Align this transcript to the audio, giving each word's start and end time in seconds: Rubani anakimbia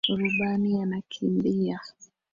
Rubani 0.17 0.81
anakimbia 0.81 1.79